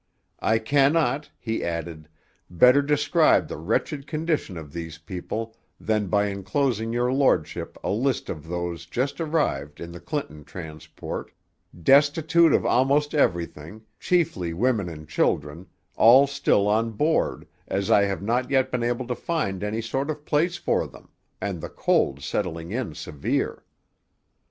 'I 0.39 0.57
cannot,' 0.57 1.29
he 1.37 1.63
added, 1.63 2.09
'better 2.49 2.81
describe 2.81 3.47
the 3.47 3.57
wretched 3.59 4.07
condition 4.07 4.57
of 4.57 4.73
these 4.73 4.97
people 4.97 5.55
than 5.79 6.07
by 6.07 6.25
inclosing 6.25 6.91
your 6.91 7.13
lordship 7.13 7.77
a 7.83 7.91
list 7.91 8.27
of 8.27 8.47
those 8.47 8.87
just 8.87 9.21
arrived 9.21 9.79
in 9.79 9.91
the 9.91 9.99
Clinton 9.99 10.43
transport, 10.43 11.31
destitute 11.83 12.51
of 12.51 12.65
almost 12.65 13.13
everything, 13.13 13.83
chiefly 13.99 14.55
women 14.55 14.89
and 14.89 15.07
children, 15.07 15.67
all 15.97 16.25
still 16.25 16.67
on 16.67 16.89
board, 16.93 17.47
as 17.67 17.91
I 17.91 18.05
have 18.05 18.23
not 18.23 18.49
yet 18.49 18.71
been 18.71 18.81
able 18.81 19.05
to 19.05 19.13
find 19.13 19.63
any 19.63 19.81
sort 19.83 20.09
of 20.09 20.25
place 20.25 20.57
for 20.57 20.87
them, 20.87 21.09
and 21.39 21.61
the 21.61 21.69
cold 21.69 22.23
setting 22.23 22.71
in 22.71 22.95
severe.' 22.95 23.63